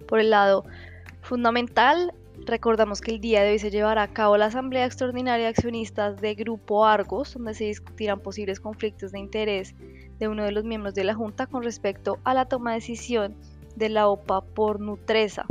Por 0.08 0.20
el 0.20 0.32
lado 0.32 0.66
fundamental, 1.22 2.14
recordamos 2.46 3.02
que 3.02 3.12
el 3.12 3.22
día 3.22 3.44
de 3.44 3.52
hoy 3.52 3.60
se 3.60 3.70
llevará 3.70 4.02
a 4.02 4.14
cabo 4.14 4.38
la 4.38 4.48
Asamblea 4.48 4.86
Extraordinaria 4.86 5.46
de 5.46 5.52
Accionistas 5.52 6.20
de 6.20 6.34
Grupo 6.34 6.86
Argos, 6.86 7.36
donde 7.36 7.54
se 7.54 7.66
discutirán 7.66 8.20
posibles 8.20 8.60
conflictos 8.60 9.12
de 9.12 9.20
interés 9.20 9.76
de 10.18 10.28
uno 10.28 10.44
de 10.44 10.52
los 10.52 10.64
miembros 10.64 10.96
de 10.96 11.04
la 11.04 11.14
Junta 11.14 11.46
con 11.46 11.62
respecto 11.62 12.18
a 12.24 12.34
la 12.34 12.46
toma 12.46 12.72
de 12.72 12.78
decisión 12.78 13.36
de 13.80 13.90
la 13.90 14.08
OPA 14.08 14.42
por 14.42 14.80
Nutresa. 14.80 15.46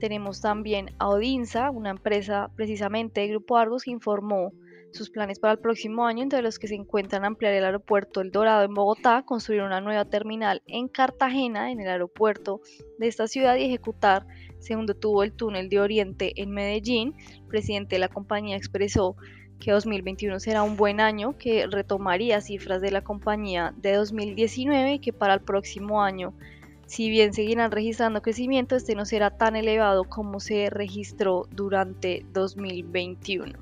Tenemos 0.00 0.40
también 0.40 0.94
a 0.98 1.08
Odinsa, 1.08 1.70
una 1.70 1.90
empresa 1.90 2.50
precisamente 2.56 3.20
de 3.20 3.28
Grupo 3.28 3.56
Argos 3.56 3.82
que 3.82 3.90
informó 3.90 4.52
sus 4.92 5.10
planes 5.10 5.38
para 5.38 5.52
el 5.52 5.58
próximo 5.58 6.06
año, 6.06 6.22
entre 6.22 6.42
los 6.42 6.58
que 6.58 6.68
se 6.68 6.74
encuentran 6.74 7.24
ampliar 7.24 7.52
el 7.52 7.64
aeropuerto 7.64 8.20
El 8.20 8.30
Dorado 8.30 8.64
en 8.64 8.72
Bogotá, 8.72 9.24
construir 9.26 9.62
una 9.62 9.80
nueva 9.80 10.04
terminal 10.06 10.62
en 10.66 10.88
Cartagena, 10.88 11.70
en 11.70 11.80
el 11.80 11.88
aeropuerto 11.88 12.60
de 12.98 13.08
esta 13.08 13.26
ciudad, 13.26 13.56
y 13.56 13.64
ejecutar 13.64 14.26
segundo 14.58 14.94
tuvo 14.94 15.22
el 15.22 15.32
túnel 15.32 15.68
de 15.68 15.80
Oriente 15.80 16.32
en 16.40 16.50
Medellín. 16.50 17.14
El 17.34 17.46
presidente 17.48 17.96
de 17.96 18.00
la 18.00 18.08
compañía 18.08 18.56
expresó 18.56 19.16
que 19.60 19.72
2021 19.72 20.40
será 20.40 20.62
un 20.62 20.76
buen 20.76 21.00
año, 21.00 21.36
que 21.38 21.66
retomaría 21.66 22.40
cifras 22.40 22.80
de 22.80 22.90
la 22.90 23.02
compañía 23.02 23.74
de 23.76 23.94
2019 23.94 24.94
y 24.94 24.98
que 24.98 25.12
para 25.12 25.34
el 25.34 25.40
próximo 25.40 26.02
año, 26.02 26.34
si 26.86 27.10
bien 27.10 27.34
seguirán 27.34 27.72
registrando 27.72 28.22
crecimiento, 28.22 28.76
este 28.76 28.94
no 28.94 29.04
será 29.04 29.30
tan 29.30 29.56
elevado 29.56 30.04
como 30.04 30.38
se 30.38 30.70
registró 30.70 31.46
durante 31.50 32.24
2021. 32.32 33.52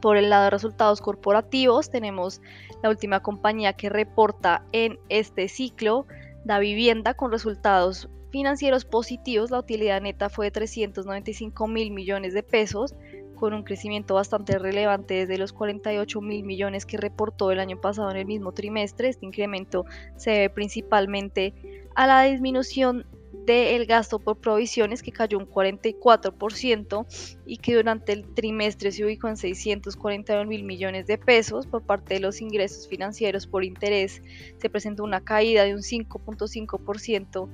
Por 0.00 0.16
el 0.16 0.30
lado 0.30 0.44
de 0.44 0.50
resultados 0.50 1.00
corporativos, 1.00 1.90
tenemos 1.90 2.40
la 2.82 2.88
última 2.88 3.20
compañía 3.20 3.74
que 3.74 3.90
reporta 3.90 4.62
en 4.72 4.98
este 5.08 5.48
ciclo, 5.48 6.06
Da 6.44 6.58
Vivienda, 6.58 7.14
con 7.14 7.32
resultados 7.32 8.08
financieros 8.30 8.84
positivos. 8.84 9.50
La 9.50 9.58
utilidad 9.58 10.00
neta 10.00 10.30
fue 10.30 10.46
de 10.46 10.52
395 10.52 11.66
mil 11.66 11.90
millones 11.90 12.32
de 12.32 12.42
pesos, 12.42 12.94
con 13.40 13.54
un 13.54 13.62
crecimiento 13.62 14.14
bastante 14.14 14.58
relevante 14.58 15.14
desde 15.14 15.38
los 15.38 15.54
48 15.54 16.20
mil 16.20 16.44
millones 16.44 16.84
que 16.84 16.98
reportó 16.98 17.50
el 17.50 17.58
año 17.58 17.80
pasado 17.80 18.10
en 18.10 18.18
el 18.18 18.26
mismo 18.26 18.52
trimestre. 18.52 19.08
Este 19.08 19.24
incremento 19.24 19.86
se 20.16 20.30
debe 20.30 20.50
principalmente 20.50 21.88
a 21.94 22.06
la 22.06 22.22
disminución 22.24 23.06
del 23.46 23.86
gasto 23.86 24.18
por 24.18 24.36
provisiones 24.36 25.02
que 25.02 25.10
cayó 25.10 25.38
un 25.38 25.48
44% 25.48 27.40
y 27.46 27.56
que 27.56 27.76
durante 27.76 28.12
el 28.12 28.26
trimestre 28.34 28.92
se 28.92 29.04
ubicó 29.06 29.28
en 29.28 29.38
641 29.38 30.44
mil 30.44 30.62
millones 30.64 31.06
de 31.06 31.16
pesos 31.16 31.66
por 31.66 31.82
parte 31.82 32.14
de 32.14 32.20
los 32.20 32.42
ingresos 32.42 32.86
financieros 32.88 33.46
por 33.46 33.64
interés 33.64 34.20
se 34.58 34.68
presentó 34.68 35.02
una 35.02 35.22
caída 35.22 35.64
de 35.64 35.74
un 35.74 35.80
5.5% 35.80 37.48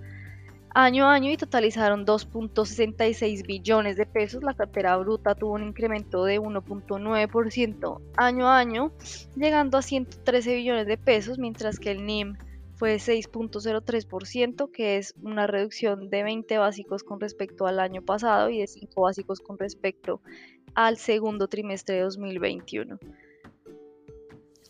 año 0.76 1.08
a 1.08 1.14
año 1.14 1.30
y 1.30 1.38
totalizaron 1.38 2.04
2.66 2.04 3.46
billones 3.46 3.96
de 3.96 4.04
pesos. 4.04 4.42
La 4.42 4.52
cartera 4.52 4.94
bruta 4.98 5.34
tuvo 5.34 5.54
un 5.54 5.62
incremento 5.62 6.24
de 6.24 6.38
1.9% 6.38 8.00
año 8.18 8.46
a 8.46 8.58
año, 8.58 8.92
llegando 9.36 9.78
a 9.78 9.82
113 9.82 10.54
billones 10.54 10.86
de 10.86 10.98
pesos, 10.98 11.38
mientras 11.38 11.78
que 11.78 11.92
el 11.92 12.04
NIM 12.04 12.36
fue 12.74 12.96
6.03%, 12.96 14.70
que 14.70 14.98
es 14.98 15.14
una 15.22 15.46
reducción 15.46 16.10
de 16.10 16.22
20 16.22 16.58
básicos 16.58 17.04
con 17.04 17.20
respecto 17.20 17.66
al 17.66 17.80
año 17.80 18.02
pasado 18.02 18.50
y 18.50 18.58
de 18.58 18.66
5 18.66 19.00
básicos 19.00 19.40
con 19.40 19.58
respecto 19.58 20.20
al 20.74 20.98
segundo 20.98 21.48
trimestre 21.48 21.94
de 21.94 22.02
2021. 22.02 22.98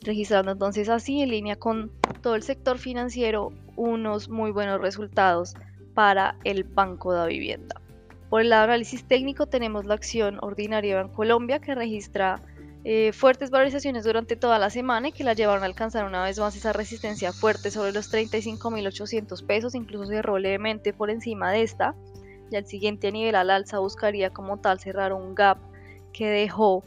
Registrando 0.03 0.53
entonces 0.53 0.89
así 0.89 1.21
en 1.21 1.31
línea 1.31 1.57
con 1.57 1.91
todo 2.23 2.37
el 2.37 2.45
sector 2.45 2.79
financiero 2.79 3.53
unos 3.75 4.29
muy 4.29 4.53
buenos 4.53 4.81
resultados 4.81 5.57
para 5.97 6.37
el 6.45 6.63
Banco 6.65 7.15
de 7.15 7.27
Vivienda. 7.27 7.81
Por 8.29 8.43
el 8.43 8.51
lado 8.51 8.65
análisis 8.65 9.03
técnico 9.09 9.47
tenemos 9.47 9.87
la 9.87 9.95
acción 9.95 10.39
ordinaria 10.43 11.01
en 11.01 11.09
Colombia 11.09 11.59
que 11.59 11.75
registra 11.75 12.43
eh, 12.85 13.13
fuertes 13.15 13.49
valorizaciones 13.49 14.05
durante 14.05 14.37
toda 14.37 14.59
la 14.59 14.69
semana 14.69 15.09
y 15.09 15.13
que 15.13 15.25
la 15.25 15.33
llevaron 15.33 15.63
a 15.63 15.67
alcanzar 15.67 16.05
una 16.05 16.23
vez 16.23 16.39
más 16.39 16.55
esa 16.55 16.75
resistencia 16.75 17.33
fuerte 17.33 17.71
sobre 17.71 17.93
los 17.93 18.13
35.800 18.13 19.47
pesos, 19.47 19.75
incluso 19.75 20.07
cerró 20.07 20.39
levemente 20.39 20.93
por 20.93 21.09
encima 21.09 21.51
de 21.51 21.63
esta. 21.63 21.95
Y 22.51 22.57
al 22.57 22.67
siguiente 22.67 23.11
nivel 23.11 23.35
al 23.35 23.49
alza 23.49 23.79
buscaría 23.79 24.31
como 24.31 24.59
tal 24.59 24.79
cerrar 24.79 25.15
un 25.15 25.35
gap 25.35 25.57
que 26.13 26.29
dejó 26.29 26.85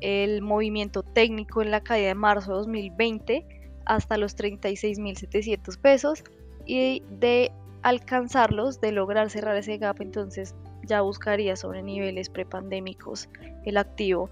el 0.00 0.42
movimiento 0.42 1.04
técnico 1.04 1.62
en 1.62 1.70
la 1.70 1.82
caída 1.82 2.08
de 2.08 2.14
marzo 2.16 2.50
de 2.50 2.58
2020 2.58 3.46
hasta 3.84 4.18
los 4.18 4.36
36.700 4.36 5.78
pesos 5.78 6.24
y 6.66 7.04
de 7.10 7.52
alcanzarlos, 7.82 8.80
de 8.80 8.92
lograr 8.92 9.30
cerrar 9.30 9.56
ese 9.56 9.78
gap, 9.78 10.00
entonces 10.00 10.54
ya 10.84 11.00
buscaría 11.00 11.56
sobre 11.56 11.82
niveles 11.82 12.28
prepandémicos 12.28 13.28
el 13.64 13.76
activo 13.76 14.30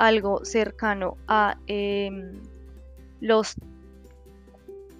algo 0.00 0.44
cercano 0.46 1.18
a 1.28 1.58
em, 1.66 2.40
los 3.20 3.54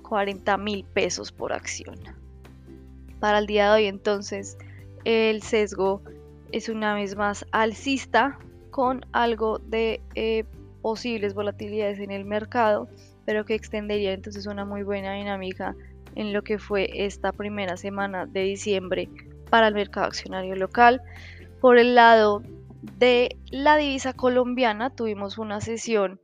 40 0.02 0.58
mil 0.58 0.84
pesos 0.84 1.32
por 1.32 1.54
acción. 1.54 1.96
Para 3.18 3.38
el 3.38 3.46
día 3.46 3.66
de 3.66 3.70
hoy 3.70 3.86
entonces 3.86 4.58
el 5.04 5.42
sesgo 5.42 6.02
es 6.52 6.68
una 6.68 6.94
vez 6.94 7.16
más 7.16 7.46
alcista 7.52 8.38
con 8.70 9.06
algo 9.12 9.58
de 9.58 10.02
eh, 10.14 10.44
posibles 10.82 11.32
volatilidades 11.32 11.98
en 11.98 12.10
el 12.10 12.26
mercado, 12.26 12.88
pero 13.24 13.46
que 13.46 13.54
extendería 13.54 14.12
entonces 14.12 14.46
una 14.46 14.66
muy 14.66 14.82
buena 14.82 15.14
dinámica 15.14 15.74
en 16.14 16.32
lo 16.32 16.42
que 16.42 16.58
fue 16.58 17.04
esta 17.04 17.32
primera 17.32 17.76
semana 17.76 18.26
de 18.26 18.42
diciembre 18.42 19.08
para 19.50 19.68
el 19.68 19.74
mercado 19.74 20.06
accionario 20.06 20.56
local. 20.56 21.02
Por 21.60 21.78
el 21.78 21.94
lado 21.94 22.42
de 22.98 23.36
la 23.50 23.76
divisa 23.76 24.12
colombiana 24.12 24.90
tuvimos 24.90 25.38
una 25.38 25.60
sesión 25.60 26.20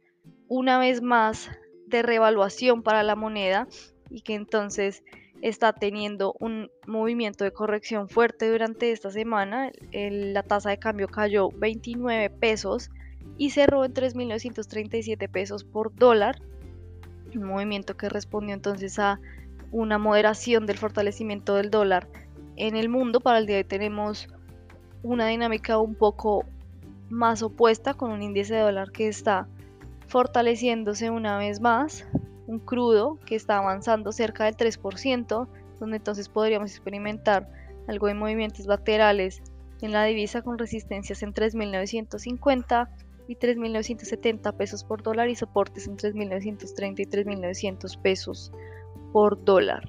una 0.49 0.79
vez 0.79 1.03
más 1.03 1.51
de 1.87 2.03
revaluación 2.03 2.83
para 2.83 3.03
la 3.03 3.17
moneda 3.17 3.69
y 4.11 4.23
que 4.23 4.35
entonces 4.35 5.03
está 5.43 5.73
teniendo 5.73 6.35
un 6.41 6.71
movimiento 6.87 7.45
de 7.45 7.53
corrección 7.53 8.09
fuerte 8.09 8.51
durante 8.51 8.93
esta 8.93 9.11
semana. 9.11 9.71
la 9.93 10.43
tasa 10.43 10.71
de 10.71 10.79
cambio 10.79 11.09
cayó 11.09 11.51
29 11.51 12.31
pesos 12.31 12.91
y 13.37 13.51
cerró 13.51 13.85
en 13.85 13.93
3.937 13.93 15.29
pesos 15.31 15.65
por 15.65 15.95
dólar. 15.95 16.41
Un 17.35 17.45
movimiento 17.45 17.97
que 17.97 18.09
respondió 18.09 18.55
entonces 18.55 18.99
a 18.99 19.21
una 19.73 19.99
moderación 19.99 20.67
del 20.67 20.79
fortalecimiento 20.79 21.55
del 21.55 21.71
dólar 21.71 22.09
en 22.57 22.77
el 22.77 22.89
mundo. 22.89 23.21
Para 23.21 23.39
el 23.39 23.47
día 23.47 23.57
de 23.57 23.63
hoy 23.63 23.69
tenemos 23.69 24.29
una 25.03 25.27
dinámica 25.29 25.79
un 25.79 25.95
poco 25.95 26.45
más 27.09 27.43
opuesta 27.43 27.95
con 27.95 28.11
un 28.11 28.23
índice 28.23 28.55
de 28.55 28.61
dólar 28.61 28.91
que 28.91 29.09
está 29.09 29.49
fortaleciéndose 30.09 31.11
una 31.11 31.39
vez 31.39 31.61
más, 31.61 32.07
un 32.47 32.59
crudo 32.59 33.19
que 33.27 33.37
está 33.37 33.59
avanzando 33.59 34.13
cerca 34.13 34.45
del 34.45 34.57
3%, 34.57 35.49
donde 35.79 35.97
entonces 35.97 36.29
podríamos 36.29 36.71
experimentar 36.71 37.49
algo 37.89 38.07
de 38.07 38.15
movimientos 38.15 38.67
laterales 38.67 39.43
en 39.83 39.93
la 39.93 40.05
divisa 40.05 40.43
con 40.43 40.59
resistencias 40.59 41.23
en 41.23 41.35
3.950 41.35 42.89
y 43.29 43.37
3.970 43.37 44.57
pesos 44.57 44.85
por 44.85 45.03
dólar 45.03 45.29
y 45.29 45.35
soportes 45.35 45.87
en 45.87 45.97
3.930 45.97 47.01
y 47.01 47.05
3.900 47.05 48.01
pesos 48.01 48.53
por 49.17 49.43
dólar. 49.43 49.83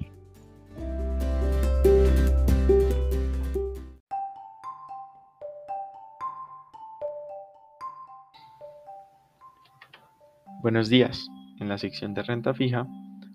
Buenos 10.62 10.88
días. 10.88 11.28
En 11.60 11.68
la 11.68 11.76
sección 11.76 12.14
de 12.14 12.22
renta 12.22 12.54
fija, 12.54 12.86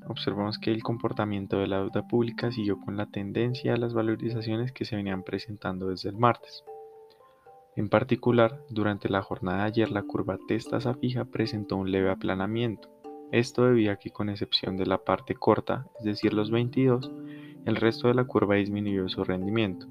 observamos 0.07 0.57
que 0.57 0.71
el 0.71 0.81
comportamiento 0.81 1.59
de 1.59 1.67
la 1.67 1.77
deuda 1.77 2.07
pública 2.07 2.51
siguió 2.51 2.79
con 2.79 2.97
la 2.97 3.05
tendencia 3.11 3.75
a 3.75 3.77
las 3.77 3.93
valorizaciones 3.93 4.71
que 4.71 4.85
se 4.85 4.95
venían 4.95 5.21
presentando 5.21 5.89
desde 5.89 6.09
el 6.09 6.17
martes. 6.17 6.63
En 7.75 7.87
particular, 7.89 8.63
durante 8.71 9.09
la 9.09 9.21
jornada 9.21 9.59
de 9.59 9.63
ayer 9.65 9.91
la 9.91 10.01
curva 10.01 10.39
tasa 10.71 10.95
fija 10.95 11.25
presentó 11.25 11.77
un 11.77 11.91
leve 11.91 12.09
aplanamiento. 12.09 12.92
Esto 13.33 13.65
debido 13.65 13.91
a 13.91 13.95
que 13.95 14.11
con 14.11 14.29
excepción 14.29 14.77
de 14.77 14.85
la 14.85 14.99
parte 14.99 15.33
corta, 15.33 15.87
es 15.97 16.05
decir, 16.05 16.35
los 16.35 16.51
22, 16.51 17.11
el 17.65 17.75
resto 17.77 18.07
de 18.07 18.13
la 18.13 18.25
curva 18.25 18.57
disminuyó 18.57 19.09
su 19.09 19.23
rendimiento. 19.23 19.87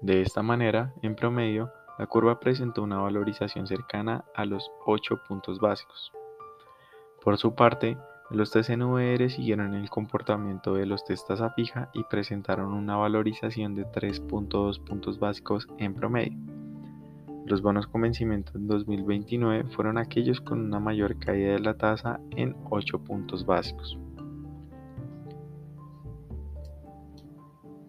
De 0.00 0.22
esta 0.22 0.42
manera, 0.42 0.94
en 1.02 1.14
promedio, 1.14 1.70
la 1.98 2.06
curva 2.06 2.40
presentó 2.40 2.82
una 2.82 2.96
valorización 2.96 3.66
cercana 3.66 4.24
a 4.34 4.46
los 4.46 4.70
8 4.86 5.20
puntos 5.28 5.60
básicos. 5.60 6.10
Por 7.22 7.36
su 7.36 7.54
parte, 7.54 7.98
los 8.30 8.52
TCNVR 8.52 9.28
siguieron 9.28 9.74
el 9.74 9.90
comportamiento 9.90 10.72
de 10.72 10.86
los 10.86 11.04
test 11.04 11.28
tasa 11.28 11.50
fija 11.50 11.90
y 11.92 12.04
presentaron 12.04 12.72
una 12.72 12.96
valorización 12.96 13.74
de 13.74 13.84
3.2 13.84 14.82
puntos 14.82 15.18
básicos 15.18 15.68
en 15.76 15.92
promedio. 15.92 16.57
Los 17.48 17.62
bonos 17.62 17.86
con 17.86 18.02
vencimiento 18.02 18.52
en 18.56 18.66
2029 18.66 19.70
fueron 19.70 19.96
aquellos 19.96 20.38
con 20.42 20.60
una 20.60 20.80
mayor 20.80 21.18
caída 21.18 21.52
de 21.52 21.60
la 21.60 21.78
tasa 21.78 22.20
en 22.36 22.54
8 22.68 22.98
puntos 22.98 23.46
básicos. 23.46 23.98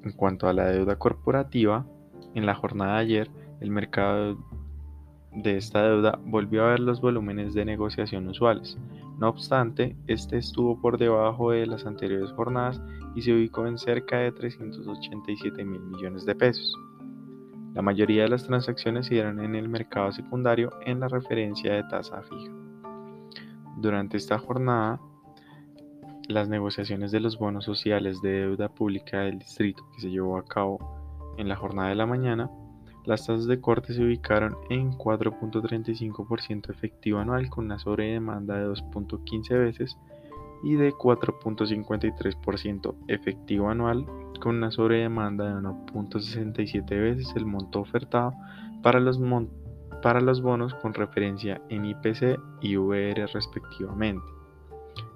En 0.05 0.13
cuanto 0.13 0.47
a 0.47 0.53
la 0.53 0.67
deuda 0.67 0.95
corporativa, 0.95 1.85
en 2.35 2.45
la 2.45 2.55
jornada 2.55 2.93
de 2.93 2.99
ayer 2.99 3.31
el 3.59 3.69
mercado 3.69 4.37
de 5.33 5.57
esta 5.57 5.83
deuda 5.83 6.17
volvió 6.23 6.63
a 6.63 6.69
ver 6.69 6.79
los 6.79 7.01
volúmenes 7.01 7.53
de 7.53 7.65
negociación 7.65 8.29
usuales. 8.29 8.77
No 9.19 9.27
obstante, 9.27 9.97
este 10.07 10.37
estuvo 10.37 10.79
por 10.79 10.97
debajo 10.97 11.51
de 11.51 11.67
las 11.67 11.85
anteriores 11.85 12.31
jornadas 12.31 12.81
y 13.13 13.23
se 13.23 13.33
ubicó 13.33 13.67
en 13.67 13.77
cerca 13.77 14.19
de 14.19 14.31
387 14.31 15.65
mil 15.65 15.81
millones 15.81 16.25
de 16.25 16.35
pesos. 16.35 16.73
La 17.73 17.81
mayoría 17.81 18.23
de 18.23 18.29
las 18.29 18.45
transacciones 18.45 19.07
se 19.07 19.15
dieron 19.15 19.39
en 19.39 19.55
el 19.55 19.69
mercado 19.69 20.11
secundario 20.11 20.71
en 20.85 20.99
la 20.99 21.07
referencia 21.07 21.73
de 21.73 21.83
tasa 21.83 22.21
fija. 22.23 22.51
Durante 23.77 24.17
esta 24.17 24.37
jornada, 24.37 24.99
las 26.27 26.49
negociaciones 26.49 27.11
de 27.11 27.19
los 27.19 27.37
bonos 27.37 27.65
sociales 27.65 28.21
de 28.21 28.41
deuda 28.41 28.69
pública 28.69 29.21
del 29.21 29.39
distrito 29.39 29.87
que 29.93 30.01
se 30.01 30.09
llevó 30.09 30.37
a 30.37 30.45
cabo 30.45 31.35
en 31.37 31.47
la 31.47 31.55
jornada 31.55 31.89
de 31.89 31.95
la 31.95 32.05
mañana 32.05 32.49
las 33.09 33.25
tasas 33.25 33.47
de 33.47 33.59
corte 33.59 33.93
se 33.93 34.03
ubicaron 34.03 34.55
en 34.69 34.91
4.35% 34.91 36.69
efectivo 36.69 37.17
anual 37.17 37.49
con 37.49 37.65
una 37.65 37.79
sobredemanda 37.79 38.59
de 38.59 38.67
2.15 38.67 39.57
veces 39.57 39.97
y 40.63 40.75
de 40.75 40.93
4.53% 40.93 42.95
efectivo 43.07 43.69
anual 43.69 44.05
con 44.39 44.55
una 44.55 44.71
sobredemanda 44.71 45.45
de 45.45 45.55
1.67 45.55 46.89
veces 46.89 47.33
el 47.35 47.45
monto 47.45 47.81
ofertado 47.81 48.33
para 48.81 48.99
los, 48.99 49.19
bonos 49.19 50.73
con 50.75 50.93
referencia 50.93 51.61
en 51.69 51.85
IPC 51.85 52.39
y 52.61 52.77
VR 52.77 53.27
respectivamente. 53.27 54.25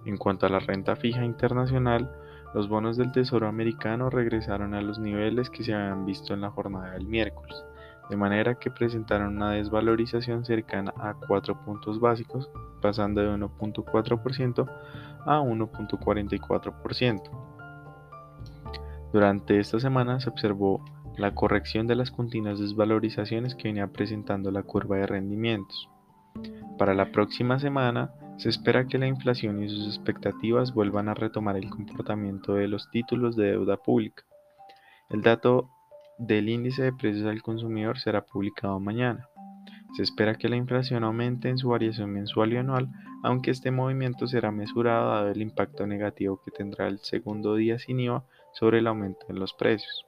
En 0.06 0.18
cuanto 0.18 0.46
a 0.46 0.50
la 0.50 0.60
renta 0.60 0.96
fija 0.96 1.24
internacional, 1.24 2.12
los 2.54 2.68
bonos 2.68 2.98
del 2.98 3.12
Tesoro 3.12 3.48
americano 3.48 4.10
regresaron 4.10 4.74
a 4.74 4.82
los 4.82 5.00
niveles 5.00 5.50
que 5.50 5.64
se 5.64 5.74
habían 5.74 6.06
visto 6.06 6.34
en 6.34 6.42
la 6.42 6.52
jornada 6.52 6.92
del 6.92 7.08
miércoles 7.08 7.64
de 8.10 8.18
manera 8.18 8.56
que 8.56 8.72
presentaron 8.72 9.38
una 9.38 9.52
desvalorización 9.52 10.44
cercana 10.46 10.94
a 10.98 11.14
4 11.14 11.64
puntos 11.64 12.00
básicos, 12.00 12.50
pasando 12.82 13.22
de 13.22 13.30
1.4% 13.30 14.68
a 15.26 15.40
1.44%. 15.40 17.53
Durante 19.14 19.60
esta 19.60 19.80
semana 19.80 20.20
se 20.20 20.28
observó 20.28 20.84
la 21.18 21.36
corrección 21.36 21.86
de 21.86 21.96
las 21.96 22.10
continuas 22.10 22.60
desvalorizaciones 22.60 23.54
que 23.54 23.68
venía 23.68 23.86
presentando 23.86 24.50
la 24.50 24.64
curva 24.64 24.98
de 24.98 25.06
rendimientos. 25.06 25.88
Para 26.80 26.96
la 26.96 27.12
próxima 27.12 27.60
semana 27.60 28.12
se 28.38 28.50
espera 28.50 28.88
que 28.88 28.98
la 28.98 29.06
inflación 29.06 29.62
y 29.62 29.70
sus 29.70 29.86
expectativas 29.86 30.74
vuelvan 30.74 31.10
a 31.10 31.14
retomar 31.14 31.58
el 31.58 31.70
comportamiento 31.70 32.56
de 32.56 32.68
los 32.68 32.90
títulos 32.90 33.36
de 33.36 33.52
deuda 33.52 33.78
pública. 33.78 34.24
El 35.12 35.22
dato 35.22 35.70
del 36.18 36.50
índice 36.50 36.82
de 36.82 36.94
precios 36.94 37.28
al 37.28 37.44
consumidor 37.44 38.00
será 38.00 38.26
publicado 38.26 38.80
mañana. 38.80 39.30
Se 39.96 40.02
espera 40.02 40.34
que 40.34 40.50
la 40.50 40.56
inflación 40.56 41.04
aumente 41.04 41.50
en 41.50 41.60
su 41.60 41.70
variación 41.70 42.12
mensual 42.12 42.52
y 42.54 42.58
anual, 42.58 42.90
aunque 43.22 43.52
este 43.52 43.70
movimiento 43.70 44.26
será 44.26 44.52
mesurado 44.52 45.12
dado 45.12 45.30
el 45.30 45.42
impacto 45.44 45.86
negativo 45.86 46.42
que 46.44 46.50
tendrá 46.50 46.88
el 46.88 46.98
segundo 46.98 47.54
día 47.54 47.78
sin 47.78 48.00
IVA 48.00 48.24
sobre 48.54 48.80
el 48.80 48.88
aumento 48.88 49.26
en 49.30 49.40
los 49.40 49.54
precios. 49.54 50.06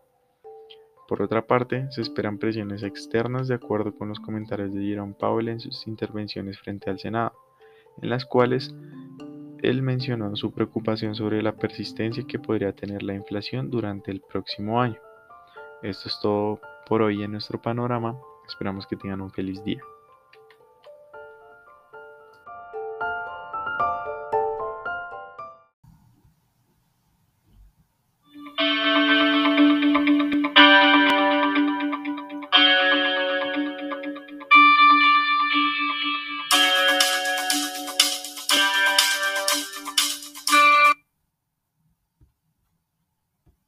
Por 1.08 1.22
otra 1.22 1.46
parte, 1.46 1.92
se 1.92 2.02
esperan 2.02 2.40
presiones 2.40 2.82
externas 2.82 3.48
de 3.48 3.56
acuerdo 3.56 3.96
con 3.96 4.10
los 4.10 4.20
comentarios 4.20 4.74
de 4.74 4.82
Jerome 4.82 5.14
Powell 5.14 5.50
en 5.50 5.60
sus 5.60 5.86
intervenciones 5.86 6.58
frente 6.60 6.90
al 6.90 7.00
Senado, 7.00 7.34
en 8.02 8.10
las 8.10 8.26
cuales 8.26 8.74
él 9.62 9.82
mencionó 9.82 10.36
su 10.36 10.52
preocupación 10.52 11.16
sobre 11.16 11.42
la 11.42 11.56
persistencia 11.56 12.26
que 12.28 12.40
podría 12.40 12.74
tener 12.74 13.04
la 13.04 13.14
inflación 13.14 13.70
durante 13.70 14.12
el 14.12 14.22
próximo 14.22 14.82
año. 14.82 15.00
Esto 15.84 16.10
es 16.10 16.20
todo 16.22 16.60
por 16.88 17.02
hoy 17.04 17.24
en 17.24 17.32
nuestro 17.32 17.62
panorama. 17.62 18.18
Esperamos 18.48 18.88
que 18.88 18.96
tengan 18.96 19.22
un 19.22 19.32
feliz 19.32 19.64
día. 19.64 19.82